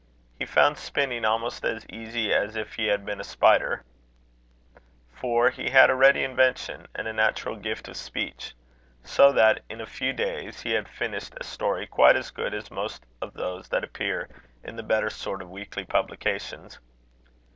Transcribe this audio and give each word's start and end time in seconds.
He 0.39 0.47
found 0.47 0.79
spinning 0.79 1.25
almost 1.25 1.63
as 1.63 1.85
easy 1.87 2.33
as 2.33 2.55
if 2.55 2.73
he 2.73 2.87
had 2.87 3.05
been 3.05 3.19
a 3.19 3.23
spider, 3.23 3.83
for 5.13 5.51
he 5.51 5.69
had 5.69 5.91
a 5.91 5.95
ready 5.95 6.23
invention, 6.23 6.87
and 6.95 7.07
a 7.07 7.13
natural 7.13 7.55
gift 7.55 7.87
of 7.87 7.95
speech; 7.95 8.55
so 9.03 9.31
that, 9.33 9.59
in 9.69 9.79
a 9.79 9.85
few 9.85 10.11
days, 10.11 10.59
he 10.61 10.71
had 10.71 10.89
finished 10.89 11.35
a 11.39 11.43
story, 11.43 11.85
quite 11.85 12.15
as 12.15 12.31
good 12.31 12.55
as 12.55 12.71
most 12.71 13.05
of 13.21 13.33
those 13.33 13.67
that 13.69 13.83
appear 13.83 14.27
in 14.63 14.75
the 14.75 14.81
better 14.81 15.11
sort 15.11 15.39
of 15.39 15.51
weekly 15.51 15.85
publications. 15.85 16.79